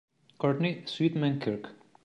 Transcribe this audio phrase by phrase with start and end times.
[0.39, 1.69] Courtney Sweetman-Kirk